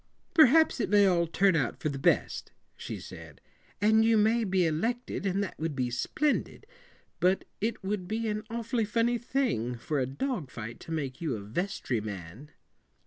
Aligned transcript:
"Perhaps 0.33 0.79
it 0.79 0.89
may 0.89 1.05
all 1.05 1.27
turn 1.27 1.55
out 1.55 1.77
for 1.79 1.89
the 1.89 1.99
best," 1.99 2.51
she 2.75 2.99
said, 2.99 3.39
"and 3.79 4.03
you 4.03 4.17
may 4.17 4.43
be 4.43 4.65
elected, 4.65 5.27
and 5.27 5.43
that 5.43 5.59
would 5.59 5.75
be 5.75 5.91
splendid. 5.91 6.65
But 7.19 7.45
it 7.61 7.83
would 7.83 8.07
be 8.07 8.27
an 8.27 8.41
awfully 8.49 8.85
funny 8.85 9.19
thing 9.19 9.75
for 9.77 9.99
a 9.99 10.07
dog 10.07 10.49
fight 10.49 10.79
to 10.79 10.91
make 10.91 11.21
you 11.21 11.35
a 11.35 11.41
vestry 11.41 12.01
man." 12.01 12.49